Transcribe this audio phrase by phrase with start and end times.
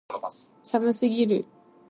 [0.63, 1.45] 寒すぎる